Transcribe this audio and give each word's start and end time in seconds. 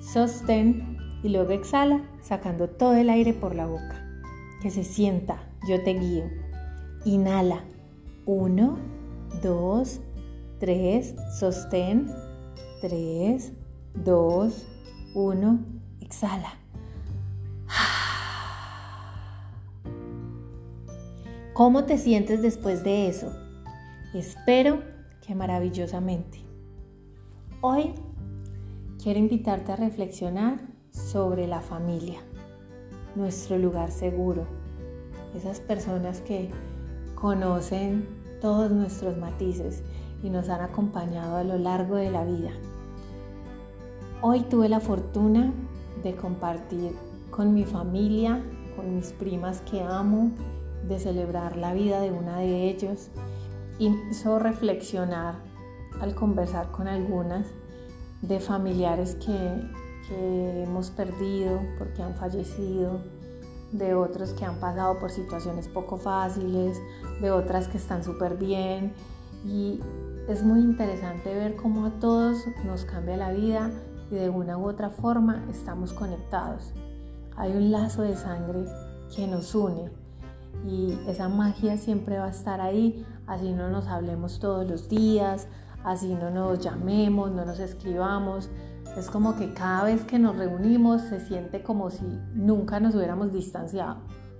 Sostén 0.00 0.96
y 1.22 1.28
luego 1.28 1.50
exhala 1.50 2.02
sacando 2.22 2.68
todo 2.68 2.94
el 2.94 3.10
aire 3.10 3.32
por 3.32 3.54
la 3.54 3.66
boca. 3.66 4.02
Que 4.62 4.70
se 4.70 4.84
sienta, 4.84 5.38
yo 5.68 5.82
te 5.82 5.94
guío. 5.94 6.24
Inhala. 7.04 7.64
Uno, 8.24 8.78
dos, 9.42 10.00
tres. 10.58 11.14
Sostén. 11.38 12.10
Tres, 12.80 13.52
dos, 13.94 14.66
uno. 15.14 15.60
Exhala. 16.00 16.52
¿Cómo 21.56 21.84
te 21.84 21.96
sientes 21.96 22.42
después 22.42 22.84
de 22.84 23.08
eso? 23.08 23.32
Espero 24.12 24.82
que 25.26 25.34
maravillosamente. 25.34 26.38
Hoy 27.62 27.94
quiero 29.06 29.20
invitarte 29.20 29.70
a 29.70 29.76
reflexionar 29.76 30.58
sobre 30.90 31.46
la 31.46 31.60
familia, 31.60 32.18
nuestro 33.14 33.56
lugar 33.56 33.92
seguro, 33.92 34.48
esas 35.32 35.60
personas 35.60 36.20
que 36.22 36.50
conocen 37.14 38.08
todos 38.40 38.72
nuestros 38.72 39.16
matices 39.16 39.84
y 40.24 40.30
nos 40.30 40.48
han 40.48 40.60
acompañado 40.60 41.36
a 41.36 41.44
lo 41.44 41.56
largo 41.56 41.94
de 41.94 42.10
la 42.10 42.24
vida. 42.24 42.50
Hoy 44.22 44.40
tuve 44.40 44.68
la 44.68 44.80
fortuna 44.80 45.52
de 46.02 46.16
compartir 46.16 46.90
con 47.30 47.54
mi 47.54 47.64
familia, 47.64 48.42
con 48.74 48.96
mis 48.96 49.12
primas 49.12 49.60
que 49.60 49.82
amo, 49.82 50.32
de 50.88 50.98
celebrar 50.98 51.56
la 51.56 51.74
vida 51.74 52.00
de 52.00 52.10
una 52.10 52.40
de 52.40 52.68
ellos 52.68 53.10
y 53.78 53.94
hizo 54.10 54.40
reflexionar 54.40 55.36
al 56.00 56.16
conversar 56.16 56.72
con 56.72 56.88
algunas 56.88 57.46
de 58.28 58.40
familiares 58.40 59.16
que, 59.16 59.86
hemos 60.62 60.90
perdido 60.90 61.60
porque 61.78 62.00
han 62.00 62.14
fallecido, 62.14 63.00
de 63.72 63.94
otros 63.94 64.30
que 64.34 64.44
han 64.44 64.60
pasado 64.60 65.00
por 65.00 65.10
situaciones 65.10 65.66
poco 65.66 65.96
fáciles, 65.96 66.80
de 67.20 67.32
otras 67.32 67.66
que 67.66 67.76
están 67.76 68.04
súper 68.04 68.36
bien. 68.36 68.92
Y 69.44 69.80
es 70.28 70.44
muy 70.44 70.60
interesante 70.60 71.34
ver 71.34 71.56
cómo 71.56 71.86
a 71.86 71.90
todos 71.98 72.44
nos 72.64 72.84
cambia 72.84 73.16
la 73.16 73.32
vida 73.32 73.72
y 74.10 74.14
de 74.14 74.30
una 74.30 74.56
u 74.58 74.68
otra 74.68 74.90
forma 74.90 75.44
estamos 75.50 75.92
conectados. 75.92 76.72
Hay 77.36 77.50
un 77.52 77.72
lazo 77.72 78.02
de 78.02 78.14
sangre 78.14 78.64
que 79.14 79.26
nos 79.26 79.56
une 79.56 79.90
y 80.64 80.98
esa 81.08 81.28
magia 81.28 81.76
siempre 81.76 82.18
va 82.18 82.26
a 82.26 82.30
estar 82.30 82.60
ahí, 82.60 83.04
así 83.26 83.52
no 83.52 83.68
nos 83.70 83.86
hablemos 83.86 84.38
todos 84.38 84.68
los 84.68 84.88
días, 84.88 85.48
así 85.86 86.16
no 86.16 86.30
nos 86.30 86.58
llamemos, 86.58 87.30
no 87.30 87.44
nos 87.46 87.60
escribamos. 87.60 88.50
Es 88.98 89.08
como 89.08 89.36
que 89.36 89.54
cada 89.54 89.84
vez 89.84 90.04
que 90.04 90.18
nos 90.18 90.36
reunimos 90.36 91.00
se 91.02 91.20
siente 91.20 91.62
como 91.62 91.90
si 91.90 92.04
nunca 92.34 92.80
nos 92.80 92.94
hubiéramos 92.94 93.32
distanciado, 93.32 93.98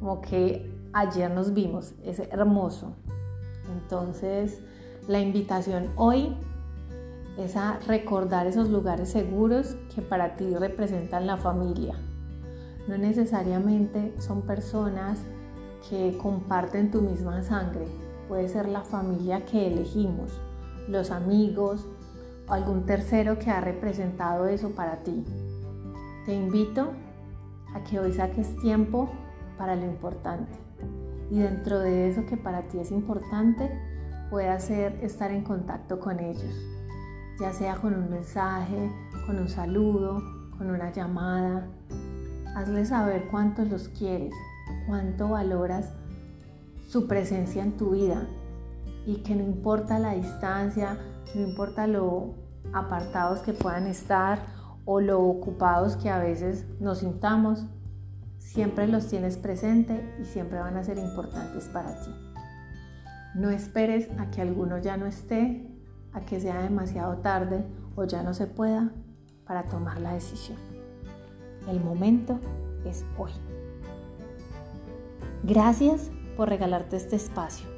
como 0.00 0.20
que 0.20 0.68
ayer 0.92 1.30
nos 1.30 1.54
vimos, 1.54 1.94
es 2.02 2.18
hermoso. 2.18 2.96
Entonces, 3.72 4.60
la 5.06 5.20
invitación 5.20 5.90
hoy 5.96 6.36
es 7.36 7.56
a 7.56 7.78
recordar 7.86 8.48
esos 8.48 8.68
lugares 8.68 9.10
seguros 9.10 9.76
que 9.94 10.02
para 10.02 10.34
ti 10.34 10.56
representan 10.56 11.26
la 11.28 11.36
familia. 11.36 11.94
No 12.88 12.98
necesariamente 12.98 14.12
son 14.18 14.42
personas 14.42 15.20
que 15.88 16.18
comparten 16.20 16.90
tu 16.90 17.00
misma 17.00 17.44
sangre, 17.44 17.86
puede 18.26 18.48
ser 18.48 18.68
la 18.68 18.82
familia 18.82 19.44
que 19.44 19.68
elegimos 19.68 20.32
los 20.88 21.10
amigos 21.10 21.86
o 22.48 22.52
algún 22.52 22.86
tercero 22.86 23.38
que 23.38 23.50
ha 23.50 23.60
representado 23.60 24.46
eso 24.46 24.70
para 24.70 25.02
ti. 25.02 25.24
Te 26.24 26.34
invito 26.34 26.92
a 27.74 27.84
que 27.84 28.00
hoy 28.00 28.12
saques 28.12 28.56
tiempo 28.56 29.08
para 29.56 29.76
lo 29.76 29.84
importante 29.84 30.52
y 31.30 31.38
dentro 31.38 31.78
de 31.78 32.08
eso 32.08 32.24
que 32.26 32.36
para 32.36 32.62
ti 32.62 32.78
es 32.78 32.90
importante 32.90 33.70
pueda 34.30 34.58
ser 34.60 34.98
estar 35.02 35.30
en 35.30 35.42
contacto 35.42 36.00
con 36.00 36.20
ellos, 36.20 36.54
ya 37.38 37.52
sea 37.52 37.76
con 37.76 37.94
un 37.94 38.10
mensaje, 38.10 38.90
con 39.26 39.38
un 39.38 39.48
saludo, 39.48 40.22
con 40.56 40.70
una 40.70 40.92
llamada. 40.92 41.66
Hazle 42.56 42.84
saber 42.84 43.28
cuántos 43.30 43.68
los 43.68 43.88
quieres, 43.88 44.34
cuánto 44.86 45.28
valoras 45.28 45.92
su 46.88 47.06
presencia 47.06 47.62
en 47.62 47.76
tu 47.76 47.90
vida 47.90 48.26
y 49.08 49.22
que 49.22 49.34
no 49.34 49.42
importa 49.42 49.98
la 49.98 50.12
distancia, 50.12 50.98
no 51.34 51.40
importa 51.40 51.86
lo 51.86 52.34
apartados 52.74 53.40
que 53.40 53.54
puedan 53.54 53.86
estar 53.86 54.38
o 54.84 55.00
lo 55.00 55.22
ocupados 55.22 55.96
que 55.96 56.10
a 56.10 56.18
veces 56.18 56.66
nos 56.78 56.98
sintamos, 56.98 57.64
siempre 58.36 58.86
los 58.86 59.06
tienes 59.06 59.38
presente 59.38 60.14
y 60.20 60.26
siempre 60.26 60.58
van 60.58 60.76
a 60.76 60.84
ser 60.84 60.98
importantes 60.98 61.68
para 61.68 61.98
ti. 62.02 62.10
No 63.34 63.48
esperes 63.48 64.10
a 64.18 64.30
que 64.30 64.42
alguno 64.42 64.76
ya 64.76 64.98
no 64.98 65.06
esté, 65.06 65.66
a 66.12 66.20
que 66.20 66.38
sea 66.38 66.60
demasiado 66.60 67.16
tarde 67.22 67.64
o 67.96 68.04
ya 68.04 68.22
no 68.22 68.34
se 68.34 68.46
pueda 68.46 68.92
para 69.46 69.62
tomar 69.62 70.02
la 70.02 70.12
decisión. 70.12 70.58
El 71.66 71.80
momento 71.80 72.38
es 72.84 73.06
hoy. 73.16 73.32
Gracias 75.44 76.10
por 76.36 76.50
regalarte 76.50 76.98
este 76.98 77.16
espacio 77.16 77.77